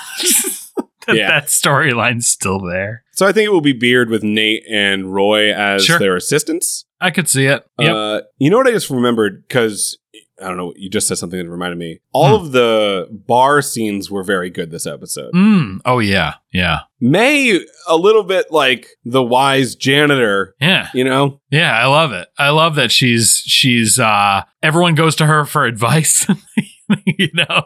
[1.09, 1.27] that Yeah.
[1.29, 3.03] that storyline's still there.
[3.11, 5.99] so I think it will be Beard with Nate and Roy as Sure.
[5.99, 6.85] their assistants.
[7.01, 7.65] I could see it.
[7.79, 7.95] Yep.
[7.95, 9.97] Uh, you know what I just remembered because
[10.41, 10.73] I don't know.
[10.77, 11.99] You just said something that reminded me.
[12.13, 12.45] All Hmm.
[12.45, 15.33] of the bar scenes were very good this episode.
[15.33, 15.79] Mm.
[15.85, 16.35] Oh yeah.
[16.53, 16.79] Yeah.
[17.01, 20.55] Mae a little bit like the wise janitor.
[20.61, 20.87] Yeah.
[20.93, 22.27] You know, Yeah, I love it.
[22.37, 26.25] I love that she's she's uh everyone goes to her for advice.
[27.05, 27.63] you know.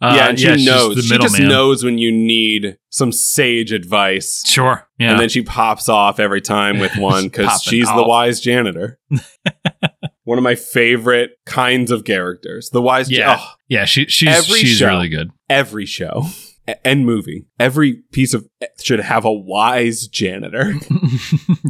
[0.00, 0.94] Uh, yeah, and she she's knows.
[0.96, 1.48] She just middleman.
[1.48, 4.42] knows when you need some sage advice.
[4.46, 4.86] Sure.
[4.98, 5.12] Yeah.
[5.12, 8.98] And then she pops off every time with one because she's the wise janitor.
[10.24, 12.68] one of my favorite kinds of characters.
[12.70, 13.36] The wise Yeah.
[13.40, 14.88] oh, yeah, she she's she's show.
[14.88, 15.30] really good.
[15.48, 16.24] every show
[16.84, 18.46] and movie, every piece of
[18.82, 20.74] should have a wise janitor.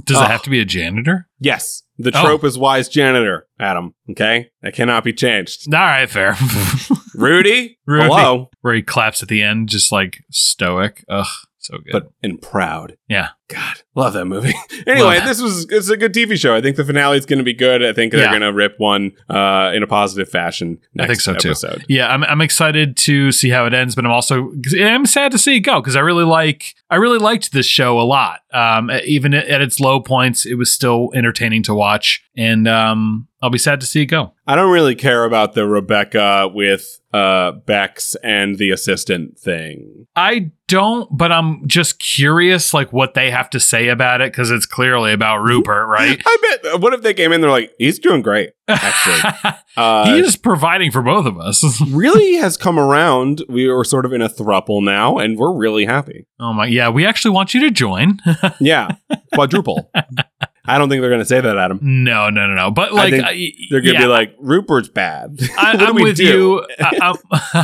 [0.04, 0.22] Does Oh.
[0.24, 1.28] it have to be a janitor?
[1.38, 2.22] yes, the Oh.
[2.24, 3.94] trope is wise janitor, Adam.
[4.10, 4.50] Okay?
[4.62, 5.72] That cannot be changed.
[5.72, 6.36] All right, fair.
[7.16, 7.78] Rudy?
[7.86, 8.04] Rudy.
[8.04, 8.50] Hello.
[8.60, 11.04] Where he claps at the end, just like stoic.
[11.08, 11.26] Ugh,
[11.58, 11.92] so good.
[11.92, 12.96] But and proud.
[13.08, 13.30] yeah.
[13.48, 14.52] God, love that movie.
[14.88, 16.54] anyway, Love- this was it's a good TV show.
[16.56, 17.84] I think the finale is going to be good.
[17.84, 18.30] I think they're Yeah.
[18.30, 20.78] going to rip one uh, in a positive fashion.
[20.98, 21.50] I Next think so, too.
[21.50, 21.84] episode.
[21.88, 25.38] Yeah, I'm I'm excited to see how it ends, but I'm also I'm sad to
[25.38, 28.40] see it go because I really like I really liked this show a lot.
[28.52, 33.28] Um, even at, at its low points, it was still entertaining to watch, and um,
[33.42, 34.32] I'll be sad to see it go.
[34.46, 40.06] I don't really care about the Rebecca with uh, Bex and the assistant thing.
[40.16, 44.50] I don't, but I'm just curious, like what they have to say about it because
[44.50, 46.20] it's clearly about Rupert, right?
[46.26, 46.80] I bet.
[46.80, 47.40] What if they came in?
[47.40, 48.50] They're like, he's doing great.
[48.68, 51.62] Actually, uh, he is providing for both of us.
[51.90, 53.44] really has come around.
[53.48, 56.26] We are sort of in a thruple now, and we're really happy.
[56.40, 58.18] oh my, yeah, we actually want you to join.
[58.60, 58.96] Yeah,
[59.34, 59.90] quadruple.
[60.68, 61.78] I don't think they're going to say that, Adam.
[61.80, 62.70] no, no, no, no.
[62.72, 65.38] But like, I- They're going to yeah, be like, Rupert's bad.
[65.56, 66.24] I, I'm with do?
[66.24, 66.66] you.
[66.80, 67.16] I, I'm,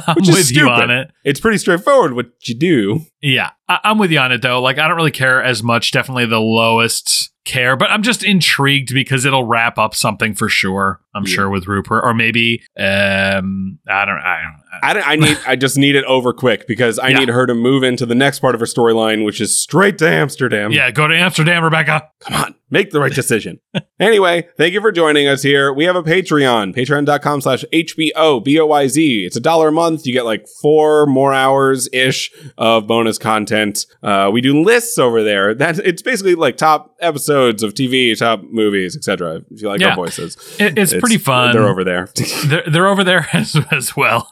[0.06, 1.10] I'm Which is with you on it.
[1.24, 3.00] It's pretty straightforward what you do.
[3.22, 4.60] Yeah, I, I'm with you on it though.
[4.60, 5.92] Like, I don't really care as much.
[5.92, 11.00] Definitely the lowest care, but I'm just intrigued because it'll wrap up something for sure.
[11.14, 11.34] I'm Yeah.
[11.34, 14.62] sure with Rupert, or maybe um, I don't, I don't.
[14.82, 15.38] I, don't- I need.
[15.46, 17.18] I just need it over quick because I Yeah.
[17.18, 20.08] need her to move into the next part of her storyline, which is straight to
[20.08, 20.72] Amsterdam.
[20.72, 22.08] yeah, go to Amsterdam, Rebecca.
[22.20, 23.60] Come on, make the right decision.
[24.00, 25.70] anyway, thank you for joining us here.
[25.74, 29.26] We have a Patreon, patreon.com slash HBO, B-O-Y-Z.
[29.26, 30.06] It's a dollar a month.
[30.06, 33.86] You get like four more hours ish of bonus content.
[34.02, 35.54] Uh, we do lists over there.
[35.54, 39.42] That it's basically like top episodes of TV, top movies, etc.
[39.50, 39.90] If you like Yeah.
[39.90, 40.36] our voices.
[40.58, 41.52] It, it's, pretty fun.
[41.52, 42.08] They're over there.
[42.46, 44.28] they're, they're over there as, as well.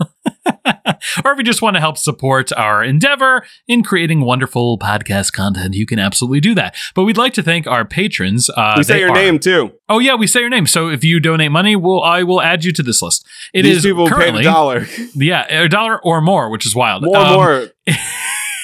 [1.24, 5.74] or if you just want to help support our endeavor in creating wonderful podcast content,
[5.74, 6.76] you can absolutely do that.
[6.94, 8.50] But we'd like to thank our patrons.
[8.50, 9.72] Uh, we say your are- name too.
[9.88, 10.66] Oh yeah, we say your name.
[10.66, 13.26] So if you donate money, we'll I will add you to this list.
[13.52, 14.86] It These is people paid currently a dollar.
[15.14, 17.02] yeah a dollar or more, which is wild.
[17.02, 17.68] More, Um, more.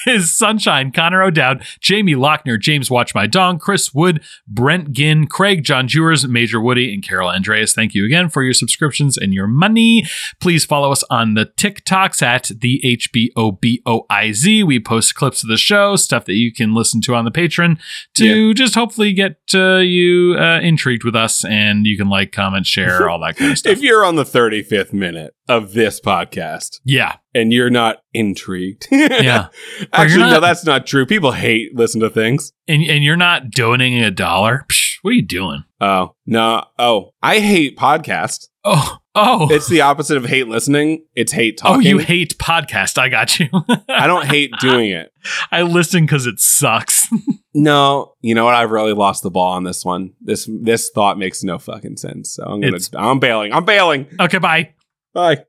[0.07, 5.63] Is Sunshine, Connor O'Dowd, Jamie Lochner, James Watch My Dong, Chris Wood, Brent Ginn, Craig
[5.63, 7.73] John Jewers, Major Woody, and Carol Andreas.
[7.73, 10.05] Thank you again for your subscriptions and your money.
[10.39, 14.63] Please follow us on the TikToks at the HBOBOIZ.
[14.63, 17.79] We post clips of the show, stuff that you can listen to on the Patreon
[18.15, 22.65] to just hopefully get uh, you uh, intrigued with us and you can like, comment,
[22.65, 23.73] share, all that kind of stuff.
[23.73, 27.17] If you're on the 35th minute of this podcast yeah.
[27.33, 29.47] and you're not intrigued, Yeah.
[29.93, 31.05] Actually, you're no, that's not true.
[31.05, 32.51] People hate listen to things.
[32.67, 34.65] And, and you're not donating a dollar.
[34.69, 35.63] Psh, what are you doing?
[35.79, 36.65] Oh, no.
[36.77, 38.47] Oh, I hate podcasts.
[38.63, 41.05] Oh, oh, It's the opposite of hate listening.
[41.15, 41.75] It's hate talking.
[41.75, 42.97] oh, you hate podcast.
[42.97, 43.47] I got you.
[43.87, 45.11] I don't hate doing it.
[45.51, 47.07] I listen because it sucks.
[47.59, 48.53] No, you know what?
[48.53, 50.13] I've really lost the ball on this one.
[50.21, 52.35] This this thought makes no fucking sense.
[52.35, 53.51] So I'm gonna It's- I'm bailing.
[53.51, 54.05] I'm bailing.
[54.19, 54.75] okay, bye.
[55.17, 55.45] Bye.